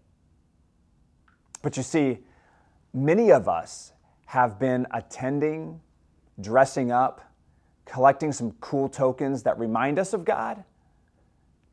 But 1.64 1.78
you 1.78 1.82
see, 1.82 2.20
many 2.94 3.32
of 3.32 3.50
us 3.50 3.94
have 4.28 4.60
been 4.60 4.86
attending, 4.92 5.82
dressing 6.40 6.92
up, 6.92 7.27
collecting 7.88 8.32
some 8.32 8.52
cool 8.60 8.90
tokens 8.90 9.44
that 9.44 9.58
remind 9.58 9.98
us 10.00 10.14
of 10.14 10.26
God, 10.26 10.64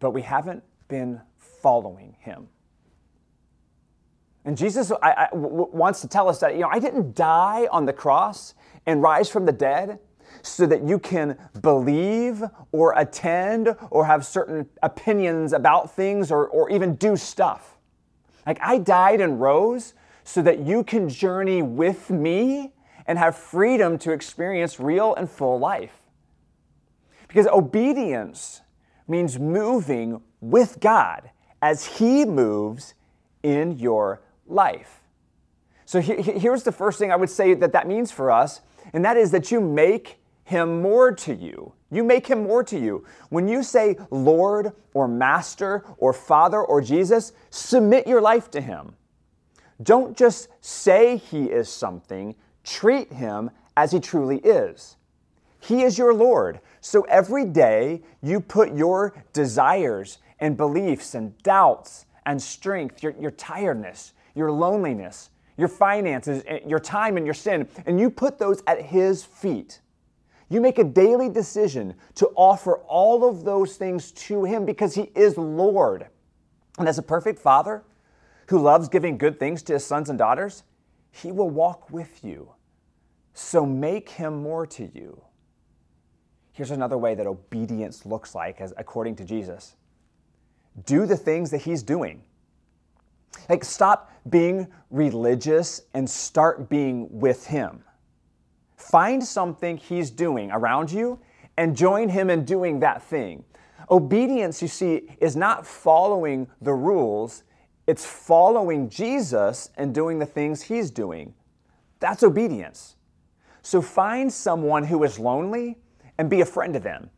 but 0.00 0.10
we 0.10 0.22
haven't 0.22 0.62
been 0.88 1.20
following 1.36 2.16
Him. 2.20 2.48
And 4.44 4.56
Jesus 4.56 4.92
I, 5.02 5.12
I, 5.12 5.28
w- 5.32 5.68
wants 5.72 6.00
to 6.02 6.08
tell 6.08 6.28
us 6.28 6.40
that, 6.40 6.54
you 6.54 6.60
know, 6.60 6.68
I 6.70 6.78
didn't 6.78 7.14
die 7.14 7.66
on 7.70 7.86
the 7.86 7.92
cross 7.92 8.54
and 8.86 9.02
rise 9.02 9.30
from 9.30 9.46
the 9.46 9.52
dead 9.52 9.98
so 10.42 10.66
that 10.66 10.82
you 10.82 10.98
can 10.98 11.38
believe 11.62 12.42
or 12.72 12.92
attend 12.96 13.74
or 13.90 14.04
have 14.04 14.26
certain 14.26 14.68
opinions 14.82 15.52
about 15.52 15.94
things 15.94 16.30
or, 16.30 16.46
or 16.48 16.70
even 16.70 16.96
do 16.96 17.16
stuff. 17.16 17.76
Like, 18.46 18.58
I 18.60 18.78
died 18.78 19.20
and 19.20 19.40
rose 19.40 19.94
so 20.22 20.42
that 20.42 20.60
you 20.60 20.84
can 20.84 21.08
journey 21.08 21.62
with 21.62 22.10
me 22.10 22.72
and 23.06 23.18
have 23.18 23.36
freedom 23.36 23.98
to 23.98 24.12
experience 24.12 24.78
real 24.78 25.14
and 25.14 25.30
full 25.30 25.58
life. 25.58 26.03
Because 27.34 27.48
obedience 27.48 28.60
means 29.08 29.40
moving 29.40 30.22
with 30.40 30.78
God 30.78 31.30
as 31.60 31.84
He 31.84 32.24
moves 32.24 32.94
in 33.42 33.76
your 33.76 34.22
life. 34.46 35.00
So 35.84 36.00
here's 36.00 36.62
the 36.62 36.70
first 36.70 36.96
thing 36.96 37.10
I 37.10 37.16
would 37.16 37.28
say 37.28 37.54
that 37.54 37.72
that 37.72 37.88
means 37.88 38.12
for 38.12 38.30
us, 38.30 38.60
and 38.92 39.04
that 39.04 39.16
is 39.16 39.32
that 39.32 39.50
you 39.50 39.60
make 39.60 40.20
Him 40.44 40.80
more 40.80 41.10
to 41.10 41.34
you. 41.34 41.72
You 41.90 42.04
make 42.04 42.28
Him 42.28 42.44
more 42.44 42.62
to 42.62 42.78
you. 42.78 43.04
When 43.30 43.48
you 43.48 43.64
say 43.64 43.96
Lord 44.12 44.70
or 44.92 45.08
Master 45.08 45.84
or 45.98 46.12
Father 46.12 46.62
or 46.62 46.80
Jesus, 46.80 47.32
submit 47.50 48.06
your 48.06 48.20
life 48.20 48.48
to 48.52 48.60
Him. 48.60 48.94
Don't 49.82 50.16
just 50.16 50.46
say 50.60 51.16
He 51.16 51.46
is 51.46 51.68
something, 51.68 52.36
treat 52.62 53.12
Him 53.12 53.50
as 53.76 53.90
He 53.90 53.98
truly 53.98 54.38
is. 54.38 54.94
He 55.64 55.82
is 55.82 55.96
your 55.96 56.12
Lord. 56.12 56.60
So 56.80 57.02
every 57.02 57.46
day 57.46 58.02
you 58.22 58.40
put 58.40 58.74
your 58.74 59.14
desires 59.32 60.18
and 60.38 60.56
beliefs 60.56 61.14
and 61.14 61.36
doubts 61.42 62.04
and 62.26 62.42
strength, 62.42 63.02
your, 63.02 63.14
your 63.18 63.30
tiredness, 63.30 64.12
your 64.34 64.52
loneliness, 64.52 65.30
your 65.56 65.68
finances, 65.68 66.42
eh, 66.46 66.58
your 66.66 66.78
time 66.78 67.16
and 67.16 67.26
your 67.26 67.34
sin, 67.34 67.66
and 67.86 67.98
you 67.98 68.10
put 68.10 68.38
those 68.38 68.62
at 68.66 68.82
His 68.82 69.24
feet. 69.24 69.80
You 70.50 70.60
make 70.60 70.78
a 70.78 70.84
daily 70.84 71.30
decision 71.30 71.94
to 72.16 72.28
offer 72.36 72.76
all 72.86 73.26
of 73.26 73.44
those 73.44 73.76
things 73.76 74.12
to 74.12 74.44
Him 74.44 74.66
because 74.66 74.94
He 74.94 75.10
is 75.14 75.38
Lord. 75.38 76.08
And 76.78 76.86
as 76.86 76.98
a 76.98 77.02
perfect 77.02 77.38
Father 77.38 77.84
who 78.48 78.60
loves 78.60 78.88
giving 78.88 79.16
good 79.16 79.38
things 79.38 79.62
to 79.62 79.74
His 79.74 79.86
sons 79.86 80.10
and 80.10 80.18
daughters, 80.18 80.64
He 81.10 81.32
will 81.32 81.48
walk 81.48 81.90
with 81.90 82.22
you. 82.22 82.50
So 83.32 83.64
make 83.64 84.10
Him 84.10 84.42
more 84.42 84.66
to 84.66 84.90
you. 84.92 85.22
Here's 86.54 86.70
another 86.70 86.96
way 86.96 87.16
that 87.16 87.26
obedience 87.26 88.06
looks 88.06 88.32
like 88.32 88.60
as 88.60 88.72
according 88.76 89.16
to 89.16 89.24
Jesus. 89.24 89.74
Do 90.86 91.04
the 91.04 91.16
things 91.16 91.50
that 91.50 91.62
he's 91.62 91.82
doing. 91.82 92.22
Like 93.48 93.64
stop 93.64 94.12
being 94.30 94.68
religious 94.88 95.82
and 95.94 96.08
start 96.08 96.68
being 96.68 97.08
with 97.10 97.48
him. 97.48 97.82
Find 98.76 99.22
something 99.22 99.76
he's 99.76 100.12
doing 100.12 100.52
around 100.52 100.92
you 100.92 101.18
and 101.56 101.76
join 101.76 102.08
him 102.08 102.30
in 102.30 102.44
doing 102.44 102.78
that 102.80 103.02
thing. 103.02 103.44
Obedience, 103.90 104.62
you 104.62 104.68
see, 104.68 105.08
is 105.20 105.34
not 105.34 105.66
following 105.66 106.46
the 106.62 106.72
rules, 106.72 107.42
it's 107.88 108.04
following 108.04 108.88
Jesus 108.88 109.70
and 109.76 109.92
doing 109.92 110.20
the 110.20 110.26
things 110.26 110.62
he's 110.62 110.92
doing. 110.92 111.34
That's 111.98 112.22
obedience. 112.22 112.94
So 113.60 113.82
find 113.82 114.32
someone 114.32 114.84
who 114.84 115.02
is 115.02 115.18
lonely 115.18 115.78
and 116.18 116.30
be 116.30 116.40
a 116.40 116.46
friend 116.46 116.74
to 116.74 116.80
them. 116.80 117.10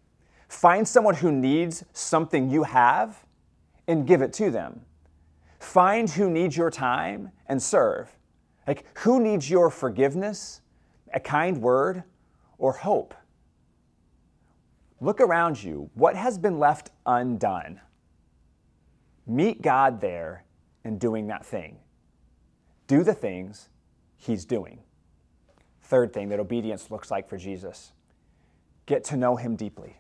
Find 0.49 0.87
someone 0.87 1.17
who 1.17 1.33
needs 1.33 1.85
something 1.93 2.51
you 2.51 2.63
have 2.63 3.25
and 3.89 4.07
give 4.07 4.23
it 4.23 4.33
to 4.35 4.51
them. 4.51 4.81
Find 5.59 6.09
who 6.09 6.31
needs 6.31 6.57
your 6.57 6.71
time 6.71 7.33
and 7.47 7.63
serve. 7.63 8.17
Like, 8.67 8.85
who 8.99 9.21
needs 9.21 9.49
your 9.49 9.71
forgiveness, 9.71 10.61
a 11.13 11.21
kind 11.21 11.61
word, 11.61 12.05
or 12.59 12.73
hope? 12.73 13.15
Look 15.01 15.21
around 15.21 15.63
you. 15.63 15.91
What 15.95 16.17
has 16.17 16.39
been 16.39 16.59
left 16.59 16.91
undone? 17.05 17.81
Meet 19.27 19.63
God 19.63 20.01
there 20.01 20.45
in 20.85 20.99
doing 20.99 21.27
that 21.27 21.45
thing. 21.45 21.79
Do 22.87 23.03
the 23.03 23.15
things 23.15 23.69
He's 24.17 24.45
doing. 24.45 24.81
Third 25.83 26.13
thing 26.13 26.29
that 26.31 26.41
obedience 26.41 26.91
looks 26.91 27.11
like 27.11 27.29
for 27.29 27.37
Jesus 27.37 27.93
get 28.87 29.05
to 29.05 29.17
know 29.17 29.37
him 29.37 29.57
deeply. 29.57 29.97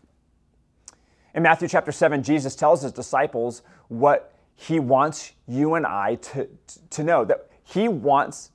In 1.35 1.43
Matthew 1.43 1.69
chapter 1.69 1.93
7, 1.93 2.23
Jesus 2.23 2.57
tells 2.57 2.83
his 2.83 2.93
disciples 2.93 3.63
what 3.89 4.35
he 4.55 4.81
wants 4.81 5.33
you 5.47 5.75
and 5.75 5.85
I 5.85 6.15
to, 6.15 6.49
to 6.91 7.05
know 7.05 7.25
that 7.25 7.51
he 7.63 7.89
wants 7.89 8.51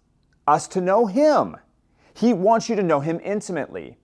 us 0.47 0.67
to 0.69 0.81
know 0.81 1.05
him. 1.05 1.57
He 2.13 2.33
wants 2.33 2.69
you 2.69 2.75
to 2.75 2.83
know 2.83 2.99
him 2.99 3.19
intimately. 3.23 3.97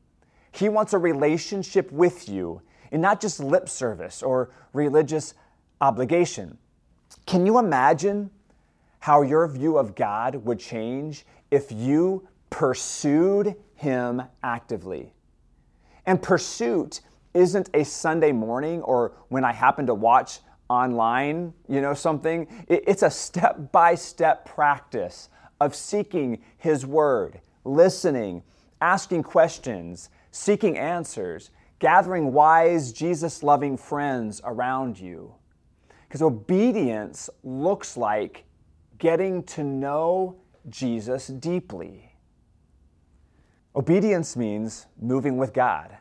He 0.51 0.69
wants 0.69 0.93
a 0.93 0.97
relationship 0.97 1.91
with 1.91 2.29
you 2.29 2.61
and 2.91 3.01
not 3.01 3.19
just 3.19 3.39
lip 3.39 3.67
service 3.67 4.21
or 4.21 4.49
religious 4.73 5.33
obligation. 5.81 6.57
Can 7.25 7.45
you 7.45 7.57
imagine 7.59 8.29
how 8.99 9.21
your 9.21 9.47
view 9.47 9.77
of 9.77 9.95
God 9.95 10.35
would 10.35 10.59
change 10.59 11.25
if 11.51 11.71
you 11.71 12.27
pursued 12.49 13.55
Him 13.75 14.23
actively? 14.43 15.13
And 16.07 16.21
pursuit 16.21 17.01
isn't 17.33 17.69
a 17.73 17.83
Sunday 17.83 18.31
morning 18.31 18.81
or 18.81 19.11
when 19.27 19.43
I 19.43 19.51
happen 19.51 19.85
to 19.87 19.93
watch 19.93 20.39
online, 20.69 21.53
you 21.67 21.81
know, 21.81 21.93
something. 21.93 22.47
It's 22.67 23.03
a 23.03 23.11
step 23.11 23.71
by 23.71 23.95
step 23.95 24.45
practice 24.45 25.29
of 25.59 25.75
seeking 25.75 26.41
His 26.57 26.85
Word, 26.85 27.41
listening, 27.63 28.41
asking 28.81 29.23
questions, 29.23 30.09
seeking 30.31 30.77
answers, 30.77 31.51
gathering 31.79 32.31
wise, 32.31 32.91
Jesus 32.91 33.43
loving 33.43 33.77
friends 33.77 34.41
around 34.43 34.99
you. 34.99 35.35
Because 36.07 36.21
obedience 36.21 37.29
looks 37.43 37.97
like 37.97 38.45
getting 38.97 39.43
to 39.43 39.63
know 39.63 40.37
Jesus 40.69 41.27
deeply. 41.27 42.06
Obedience 43.77 44.35
means 44.35 44.87
moving 44.99 45.37
with 45.37 45.53
God 45.53 45.95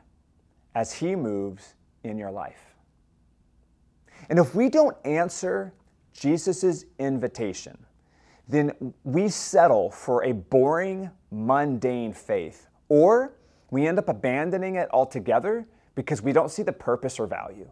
as 0.75 0.95
He 0.95 1.14
moves 1.14 1.75
in 2.04 2.16
your 2.16 2.30
life. 2.30 2.75
And 4.30 4.38
if 4.38 4.54
we 4.54 4.71
don't 4.71 4.97
answer 5.04 5.75
Jesus' 6.14 6.87
invitation, 6.99 7.76
then 8.49 8.95
we 9.04 9.28
settle 9.28 9.90
for 9.90 10.25
a 10.25 10.33
boring, 10.33 11.11
mundane 11.30 12.14
faith, 12.14 12.66
or 12.88 13.35
we 13.71 13.87
end 13.87 13.99
up 13.99 14.09
abandoning 14.09 14.76
it 14.76 14.88
altogether 14.90 15.66
because 15.95 16.23
we 16.23 16.33
don't 16.33 16.50
see 16.50 16.62
the 16.62 16.73
purpose 16.73 17.21
or 17.21 17.26
value. 17.26 17.68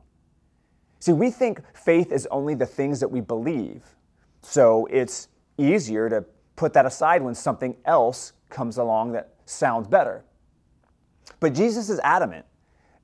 See, 1.01 1.13
we 1.15 1.31
think 1.31 1.63
faith 1.75 2.13
is 2.13 2.29
only 2.31 2.55
the 2.55 2.67
things 2.67 3.01
that 3.01 3.09
we 3.09 3.23
believe, 3.23 3.83
so 4.43 4.87
it's 4.91 5.29
easier 5.57 6.11
to 6.11 6.27
put 6.57 6.75
that 6.75 6.85
aside 6.85 7.23
when 7.23 7.35
something 7.35 7.75
else 7.87 8.35
comes 8.51 8.77
along 8.77 9.13
that 9.13 9.34
sounds 9.45 9.89
better. 9.89 10.25
But 11.41 11.55
Jesus 11.55 11.91
is 11.91 12.01
adamant 12.01 12.47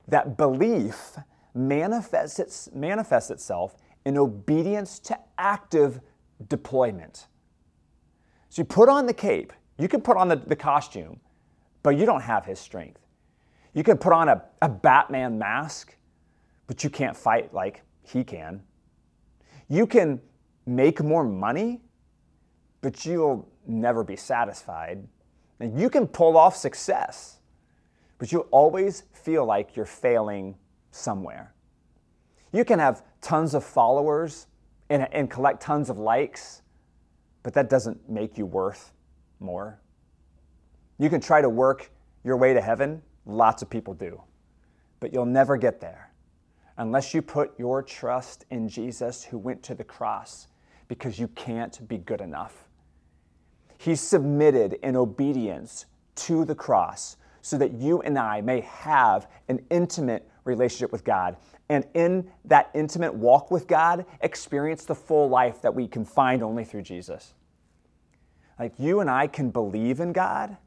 that 0.07 0.37
belief 0.37 1.17
manifests, 1.53 2.39
its, 2.39 2.69
manifests 2.73 3.29
itself 3.29 3.75
in 4.05 4.17
obedience 4.17 4.99
to 4.99 5.17
active 5.37 6.01
deployment. 6.47 7.27
So 8.49 8.61
you 8.61 8.65
put 8.65 8.89
on 8.89 9.05
the 9.05 9.13
cape, 9.13 9.53
you 9.77 9.87
can 9.87 10.01
put 10.01 10.17
on 10.17 10.27
the, 10.27 10.35
the 10.35 10.55
costume, 10.55 11.19
but 11.83 11.91
you 11.97 12.05
don't 12.05 12.21
have 12.21 12.45
his 12.45 12.59
strength. 12.59 12.99
You 13.73 13.83
can 13.83 13.97
put 13.97 14.11
on 14.11 14.27
a, 14.29 14.43
a 14.61 14.69
Batman 14.69 15.37
mask, 15.37 15.95
but 16.67 16.83
you 16.83 16.89
can't 16.89 17.15
fight 17.15 17.53
like 17.53 17.83
he 18.03 18.23
can. 18.23 18.63
You 19.69 19.87
can 19.87 20.21
make 20.65 21.01
more 21.01 21.23
money, 21.23 21.81
but 22.81 23.05
you'll 23.05 23.47
never 23.65 24.03
be 24.03 24.15
satisfied. 24.15 25.07
And 25.61 25.79
you 25.79 25.91
can 25.91 26.07
pull 26.07 26.37
off 26.37 26.55
success, 26.55 27.37
but 28.17 28.31
you'll 28.31 28.47
always 28.49 29.03
feel 29.13 29.45
like 29.45 29.75
you're 29.75 29.85
failing 29.85 30.55
somewhere. 30.89 31.53
You 32.51 32.65
can 32.65 32.79
have 32.79 33.03
tons 33.21 33.53
of 33.53 33.63
followers 33.63 34.47
and, 34.89 35.07
and 35.13 35.29
collect 35.29 35.61
tons 35.61 35.91
of 35.91 35.99
likes, 35.99 36.63
but 37.43 37.53
that 37.53 37.69
doesn't 37.69 38.09
make 38.09 38.39
you 38.39 38.47
worth 38.47 38.91
more. 39.39 39.79
You 40.97 41.11
can 41.11 41.21
try 41.21 41.41
to 41.41 41.49
work 41.49 41.91
your 42.23 42.37
way 42.37 42.55
to 42.55 42.61
heaven, 42.61 43.03
lots 43.27 43.61
of 43.61 43.69
people 43.69 43.93
do, 43.93 44.19
but 44.99 45.13
you'll 45.13 45.25
never 45.27 45.57
get 45.57 45.79
there 45.79 46.11
unless 46.77 47.13
you 47.13 47.21
put 47.21 47.51
your 47.59 47.83
trust 47.83 48.45
in 48.49 48.67
Jesus 48.67 49.23
who 49.23 49.37
went 49.37 49.61
to 49.61 49.75
the 49.75 49.83
cross 49.83 50.47
because 50.87 51.19
you 51.19 51.27
can't 51.29 51.87
be 51.87 51.99
good 51.99 52.19
enough. 52.19 52.67
He 53.81 53.95
submitted 53.95 54.73
in 54.83 54.95
obedience 54.95 55.87
to 56.13 56.45
the 56.45 56.53
cross 56.53 57.17
so 57.41 57.57
that 57.57 57.73
you 57.73 57.99
and 58.03 58.15
I 58.15 58.39
may 58.39 58.59
have 58.59 59.27
an 59.47 59.65
intimate 59.71 60.29
relationship 60.43 60.91
with 60.91 61.03
God. 61.03 61.35
And 61.67 61.85
in 61.95 62.29
that 62.45 62.69
intimate 62.75 63.11
walk 63.11 63.49
with 63.49 63.65
God, 63.65 64.05
experience 64.21 64.85
the 64.85 64.93
full 64.93 65.29
life 65.29 65.63
that 65.63 65.73
we 65.73 65.87
can 65.87 66.05
find 66.05 66.43
only 66.43 66.63
through 66.63 66.83
Jesus. 66.83 67.33
Like 68.59 68.73
you 68.77 68.99
and 68.99 69.09
I 69.09 69.25
can 69.25 69.49
believe 69.49 69.99
in 69.99 70.13
God 70.13 70.57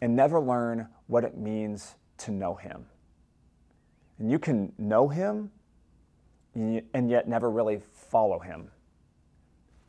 and 0.00 0.16
never 0.16 0.40
learn 0.40 0.88
what 1.06 1.22
it 1.22 1.38
means 1.38 1.94
to 2.18 2.32
know 2.32 2.56
Him. 2.56 2.86
And 4.18 4.28
you 4.28 4.40
can 4.40 4.72
know 4.76 5.06
Him 5.06 5.52
and 6.56 7.08
yet 7.08 7.28
never 7.28 7.48
really 7.48 7.80
follow 7.92 8.40
Him. 8.40 8.72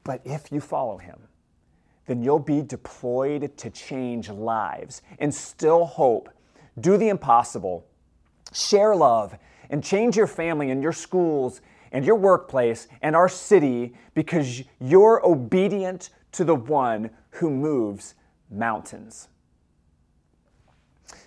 But 0.03 0.21
if 0.23 0.51
you 0.51 0.61
follow 0.61 0.99
Him, 0.99 1.21
then 2.07 2.21
you'll 2.21 2.39
be 2.39 2.61
deployed 2.61 3.57
to 3.57 3.69
change 3.69 4.29
lives, 4.29 5.01
instill 5.19 5.85
hope, 5.85 6.29
do 6.79 6.97
the 6.97 7.09
impossible, 7.09 7.85
share 8.53 8.95
love, 8.95 9.37
and 9.69 9.83
change 9.83 10.15
your 10.15 10.27
family 10.27 10.69
and 10.69 10.83
your 10.83 10.93
schools 10.93 11.61
and 11.91 12.05
your 12.05 12.15
workplace 12.15 12.87
and 13.01 13.15
our 13.15 13.29
city 13.29 13.95
because 14.13 14.63
you're 14.79 15.25
obedient 15.25 16.09
to 16.33 16.43
the 16.43 16.55
one 16.55 17.09
who 17.31 17.49
moves 17.49 18.15
mountains. 18.51 19.29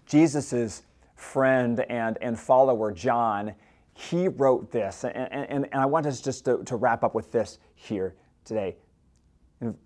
Jesus' 0.07 0.83
friend 1.17 1.81
and, 1.89 2.19
and 2.21 2.39
follower, 2.39 2.93
John, 2.93 3.55
he 3.95 4.29
wrote 4.29 4.71
this, 4.71 5.05
and, 5.05 5.33
and, 5.33 5.69
and 5.73 5.75
I 5.75 5.87
want 5.87 6.07
us 6.07 6.21
just 6.21 6.45
to, 6.45 6.63
to 6.65 6.77
wrap 6.77 7.03
up 7.03 7.15
with 7.15 7.33
this 7.33 7.59
here 7.75 8.15
today. 8.45 8.77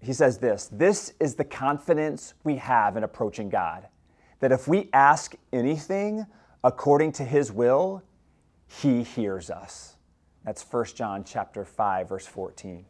He 0.00 0.12
says 0.12 0.38
this 0.38 0.68
This 0.70 1.14
is 1.20 1.34
the 1.34 1.44
confidence 1.44 2.34
we 2.44 2.56
have 2.56 2.96
in 2.96 3.04
approaching 3.04 3.48
God, 3.48 3.88
that 4.40 4.52
if 4.52 4.68
we 4.68 4.88
ask 4.92 5.34
anything 5.52 6.26
according 6.62 7.12
to 7.12 7.24
his 7.24 7.50
will, 7.50 8.02
he 8.66 9.02
hears 9.02 9.50
us. 9.50 9.96
That's 10.44 10.62
1 10.62 10.84
John 10.94 11.24
chapter 11.24 11.64
5, 11.64 12.08
verse 12.08 12.26
14. 12.26 12.84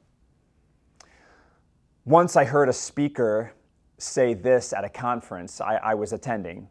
Once 2.05 2.37
I 2.37 2.45
heard 2.45 2.69
a 2.69 2.73
speaker 2.73 3.53
say 3.99 4.35
this 4.35 4.73
at 4.73 4.85
a 4.85 4.89
conference 4.89 5.61
I, 5.61 5.77
I 5.77 5.95
was 5.95 6.13
attending. 6.13 6.69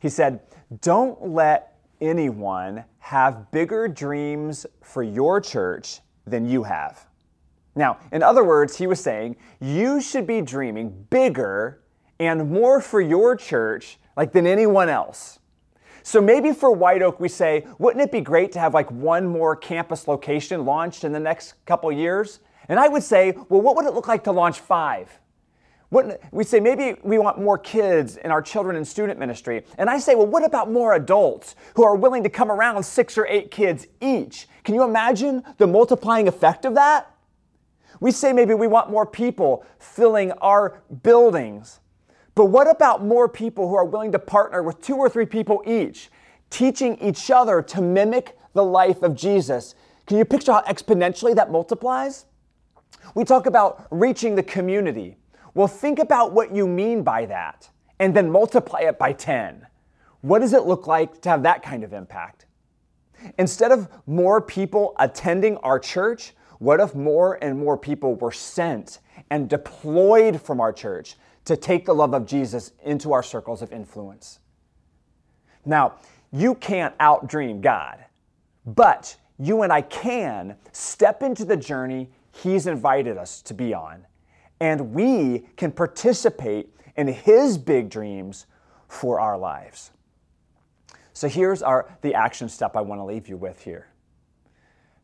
He 0.00 0.08
said, 0.08 0.40
Don't 0.80 1.28
let 1.28 1.78
anyone 2.00 2.84
have 2.98 3.50
bigger 3.50 3.88
dreams 3.88 4.66
for 4.82 5.02
your 5.02 5.40
church 5.40 6.00
than 6.26 6.48
you 6.48 6.62
have. 6.64 7.06
Now, 7.80 7.96
in 8.12 8.22
other 8.22 8.44
words, 8.44 8.76
he 8.76 8.86
was 8.86 9.00
saying, 9.00 9.36
You 9.58 10.02
should 10.02 10.26
be 10.26 10.42
dreaming 10.42 11.06
bigger 11.08 11.80
and 12.18 12.50
more 12.50 12.82
for 12.82 13.00
your 13.00 13.34
church 13.36 13.98
like 14.18 14.32
than 14.32 14.46
anyone 14.46 14.90
else. 14.90 15.38
So 16.02 16.20
maybe 16.20 16.52
for 16.52 16.70
White 16.70 17.00
Oak, 17.00 17.20
we 17.20 17.28
say, 17.28 17.66
wouldn't 17.78 18.02
it 18.02 18.12
be 18.12 18.20
great 18.20 18.52
to 18.52 18.58
have 18.58 18.74
like 18.74 18.90
one 18.90 19.26
more 19.26 19.56
campus 19.56 20.06
location 20.06 20.66
launched 20.66 21.04
in 21.04 21.12
the 21.12 21.20
next 21.20 21.54
couple 21.64 21.90
years? 21.90 22.40
And 22.68 22.78
I 22.78 22.86
would 22.86 23.02
say, 23.02 23.32
well, 23.48 23.62
what 23.62 23.76
would 23.76 23.86
it 23.86 23.94
look 23.94 24.08
like 24.08 24.24
to 24.24 24.32
launch 24.32 24.60
five? 24.60 25.18
we 26.30 26.44
say 26.44 26.60
maybe 26.60 26.96
we 27.02 27.18
want 27.18 27.40
more 27.40 27.58
kids 27.58 28.16
in 28.18 28.30
our 28.30 28.40
children 28.42 28.76
and 28.76 28.86
student 28.86 29.18
ministry. 29.18 29.64
And 29.76 29.90
I 29.90 29.98
say, 29.98 30.14
well, 30.14 30.26
what 30.26 30.44
about 30.44 30.70
more 30.70 30.94
adults 30.94 31.56
who 31.74 31.82
are 31.82 31.96
willing 31.96 32.22
to 32.22 32.28
come 32.28 32.50
around 32.50 32.84
six 32.84 33.18
or 33.18 33.26
eight 33.26 33.50
kids 33.50 33.88
each? 34.00 34.46
Can 34.64 34.74
you 34.76 34.84
imagine 34.84 35.42
the 35.56 35.66
multiplying 35.66 36.28
effect 36.28 36.64
of 36.64 36.74
that? 36.74 37.10
We 38.00 38.10
say 38.10 38.32
maybe 38.32 38.54
we 38.54 38.66
want 38.66 38.90
more 38.90 39.06
people 39.06 39.64
filling 39.78 40.32
our 40.32 40.82
buildings. 41.02 41.80
But 42.34 42.46
what 42.46 42.70
about 42.70 43.04
more 43.04 43.28
people 43.28 43.68
who 43.68 43.74
are 43.74 43.84
willing 43.84 44.12
to 44.12 44.18
partner 44.18 44.62
with 44.62 44.80
two 44.80 44.96
or 44.96 45.08
three 45.08 45.26
people 45.26 45.62
each, 45.66 46.10
teaching 46.48 46.96
each 46.98 47.30
other 47.30 47.60
to 47.62 47.82
mimic 47.82 48.38
the 48.54 48.64
life 48.64 49.02
of 49.02 49.14
Jesus? 49.14 49.74
Can 50.06 50.16
you 50.16 50.24
picture 50.24 50.52
how 50.52 50.62
exponentially 50.62 51.34
that 51.34 51.50
multiplies? 51.50 52.24
We 53.14 53.24
talk 53.24 53.46
about 53.46 53.86
reaching 53.90 54.34
the 54.34 54.42
community. 54.42 55.16
Well, 55.54 55.68
think 55.68 55.98
about 55.98 56.32
what 56.32 56.54
you 56.54 56.66
mean 56.66 57.02
by 57.02 57.26
that 57.26 57.68
and 57.98 58.14
then 58.16 58.30
multiply 58.30 58.80
it 58.80 58.98
by 58.98 59.12
10. 59.12 59.66
What 60.22 60.40
does 60.40 60.52
it 60.52 60.64
look 60.64 60.86
like 60.86 61.20
to 61.22 61.28
have 61.28 61.42
that 61.42 61.62
kind 61.62 61.84
of 61.84 61.92
impact? 61.92 62.46
Instead 63.38 63.72
of 63.72 63.88
more 64.06 64.40
people 64.40 64.94
attending 64.98 65.56
our 65.58 65.78
church, 65.78 66.34
what 66.60 66.78
if 66.78 66.94
more 66.94 67.42
and 67.42 67.58
more 67.58 67.78
people 67.78 68.16
were 68.16 68.30
sent 68.30 68.98
and 69.30 69.48
deployed 69.48 70.40
from 70.42 70.60
our 70.60 70.74
church 70.74 71.16
to 71.46 71.56
take 71.56 71.86
the 71.86 71.94
love 71.94 72.12
of 72.12 72.26
Jesus 72.26 72.72
into 72.84 73.14
our 73.14 73.22
circles 73.22 73.62
of 73.62 73.72
influence? 73.72 74.40
Now, 75.64 75.94
you 76.30 76.54
can't 76.54 76.96
outdream 76.98 77.62
God, 77.62 78.04
but 78.66 79.16
you 79.38 79.62
and 79.62 79.72
I 79.72 79.80
can 79.80 80.54
step 80.70 81.22
into 81.22 81.46
the 81.46 81.56
journey 81.56 82.10
He's 82.30 82.66
invited 82.66 83.16
us 83.16 83.40
to 83.42 83.54
be 83.54 83.72
on, 83.72 84.06
and 84.60 84.92
we 84.92 85.46
can 85.56 85.72
participate 85.72 86.68
in 86.94 87.08
His 87.08 87.56
big 87.56 87.88
dreams 87.88 88.44
for 88.86 89.18
our 89.18 89.38
lives. 89.38 89.92
So 91.14 91.26
here's 91.26 91.62
our, 91.62 91.88
the 92.02 92.14
action 92.14 92.50
step 92.50 92.76
I 92.76 92.82
want 92.82 93.00
to 93.00 93.04
leave 93.04 93.28
you 93.28 93.38
with 93.38 93.62
here. 93.62 93.89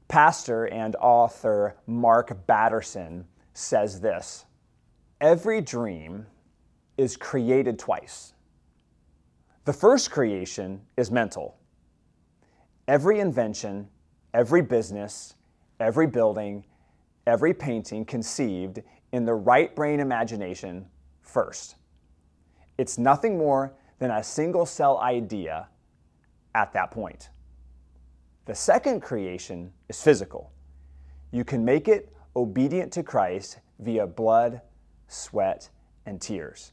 Pastor 0.09 0.67
and 0.67 0.95
author 0.97 1.77
Mark 1.87 2.47
Batterson 2.47 3.25
says 3.55 4.01
this 4.01 4.45
Every 5.21 5.61
dream 5.61 6.27
is 6.97 7.17
created 7.17 7.79
twice. 7.79 8.35
The 9.65 9.73
first 9.73 10.11
creation 10.11 10.83
is 10.97 11.11
mental. 11.11 11.59
Every 12.87 13.19
invention, 13.19 13.89
every 14.33 14.63
business, 14.63 15.35
every 15.81 16.07
building, 16.07 16.65
every 17.27 17.53
painting 17.53 18.05
conceived 18.05 18.81
in 19.13 19.25
the 19.25 19.35
right 19.35 19.75
brain 19.75 19.99
imagination 19.99 20.87
first. 21.21 21.77
It's 22.79 22.97
nothing 22.99 23.37
more 23.37 23.75
than 23.99 24.11
a 24.11 24.23
single 24.23 24.67
cell 24.67 24.99
idea 24.99 25.69
at 26.55 26.73
that 26.75 26.91
point. 26.91 27.31
The 28.47 28.55
second 28.55 29.01
creation 29.01 29.73
is 29.89 30.01
physical. 30.01 30.53
You 31.33 31.45
can 31.45 31.65
make 31.65 31.89
it 31.89 32.13
obedient 32.37 32.93
to 32.93 33.03
Christ 33.03 33.59
via 33.81 34.07
blood, 34.07 34.61
sweat, 35.09 35.69
and 36.07 36.21
tears. 36.21 36.73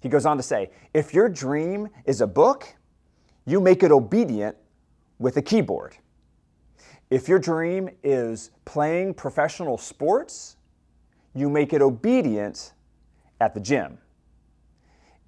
He 0.00 0.08
goes 0.08 0.24
on 0.24 0.38
to 0.38 0.42
say 0.42 0.70
if 0.94 1.12
your 1.12 1.28
dream 1.28 1.88
is 2.06 2.22
a 2.22 2.26
book, 2.26 2.74
you 3.44 3.60
make 3.60 3.82
it 3.82 3.90
obedient 3.90 4.56
with 5.18 5.36
a 5.36 5.42
keyboard. 5.42 5.96
If 7.10 7.28
your 7.28 7.38
dream 7.38 7.90
is 8.02 8.50
playing 8.64 9.14
professional 9.14 9.76
sports, 9.76 10.56
you 11.34 11.50
make 11.50 11.74
it 11.74 11.82
obedient 11.82 12.72
at 13.40 13.52
the 13.52 13.60
gym. 13.60 13.98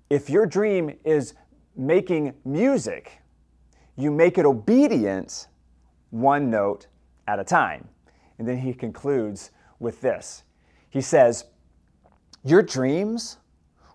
If 0.08 0.30
your 0.30 0.46
dream 0.46 0.96
is 1.04 1.34
making 1.76 2.34
music, 2.46 3.18
you 3.96 4.10
make 4.10 4.38
it 4.38 4.46
obedient 4.46 5.48
one 6.10 6.50
note 6.50 6.86
at 7.26 7.38
a 7.38 7.44
time. 7.44 7.88
And 8.38 8.46
then 8.46 8.58
he 8.58 8.72
concludes 8.72 9.50
with 9.78 10.00
this 10.00 10.44
He 10.90 11.00
says, 11.00 11.44
Your 12.44 12.62
dreams 12.62 13.38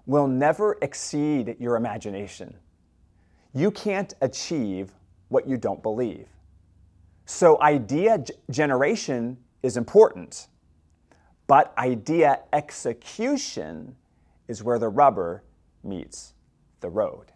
will 0.05 0.27
never 0.27 0.77
exceed 0.81 1.55
your 1.59 1.75
imagination. 1.75 2.55
You 3.53 3.71
can't 3.71 4.13
achieve 4.21 4.91
what 5.29 5.47
you 5.47 5.57
don't 5.57 5.81
believe. 5.83 6.27
So, 7.25 7.61
idea 7.61 8.23
generation 8.49 9.37
is 9.63 9.77
important, 9.77 10.47
but 11.47 11.73
idea 11.77 12.39
execution 12.51 13.95
is 14.47 14.63
where 14.63 14.79
the 14.79 14.89
rubber 14.89 15.43
meets 15.83 16.33
the 16.81 16.89
road. 16.89 17.31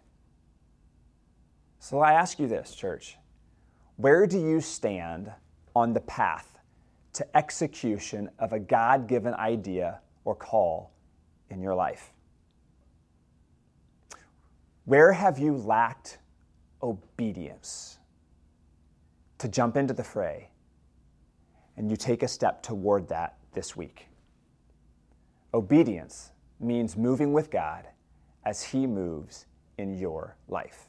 So, 1.78 2.00
I 2.00 2.12
ask 2.12 2.38
you 2.38 2.48
this, 2.48 2.74
church 2.74 3.16
where 3.96 4.26
do 4.26 4.38
you 4.38 4.60
stand 4.60 5.32
on 5.74 5.92
the 5.92 6.00
path 6.00 6.58
to 7.14 7.36
execution 7.36 8.28
of 8.38 8.52
a 8.52 8.58
God 8.58 9.06
given 9.06 9.34
idea 9.34 10.00
or 10.24 10.34
call 10.34 10.92
in 11.50 11.62
your 11.62 11.74
life? 11.74 12.12
Where 14.84 15.12
have 15.12 15.38
you 15.38 15.56
lacked 15.56 16.18
obedience 16.82 17.98
to 19.38 19.48
jump 19.48 19.76
into 19.76 19.94
the 19.94 20.04
fray 20.04 20.50
and 21.76 21.90
you 21.90 21.96
take 21.96 22.22
a 22.22 22.28
step 22.28 22.62
toward 22.62 23.08
that 23.08 23.38
this 23.52 23.74
week? 23.74 24.08
Obedience 25.54 26.32
means 26.60 26.96
moving 26.96 27.32
with 27.32 27.50
God 27.50 27.86
as 28.44 28.62
He 28.62 28.86
moves 28.86 29.46
in 29.78 29.98
your 29.98 30.36
life. 30.48 30.86